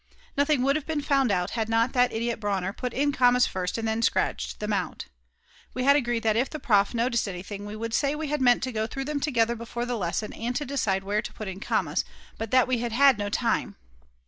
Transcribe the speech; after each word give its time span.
Nothing 0.35 0.63
would 0.63 0.75
have 0.75 0.87
been 0.87 1.03
found 1.03 1.31
out 1.31 1.51
had 1.51 1.69
not 1.69 1.93
that 1.93 2.11
idiot 2.11 2.39
Brauner 2.39 2.73
put 2.75 2.91
in 2.91 3.11
commas 3.11 3.45
first 3.45 3.77
and 3.77 3.87
then 3.87 4.01
scratched 4.01 4.59
them 4.59 4.73
out. 4.73 5.05
We 5.75 5.83
had 5.83 5.95
agreed 5.95 6.23
that 6.23 6.35
if 6.35 6.49
the 6.49 6.57
Prof. 6.59 6.95
noticed 6.95 7.27
anything 7.27 7.67
we 7.67 7.75
would 7.75 7.93
say 7.93 8.15
we 8.15 8.29
had 8.29 8.41
meant 8.41 8.63
to 8.63 8.71
go 8.71 8.87
through 8.87 9.05
them 9.05 9.19
together 9.19 9.53
before 9.55 9.85
the 9.85 9.95
lesson, 9.99 10.33
and 10.33 10.55
to 10.55 10.65
decide 10.65 11.03
where 11.03 11.21
to 11.21 11.33
put 11.33 11.47
in 11.47 11.59
commas, 11.59 12.03
but 12.39 12.49
that 12.49 12.67
we 12.67 12.79
had 12.79 12.91
had 12.93 13.19
no 13.19 13.29
time. 13.29 13.75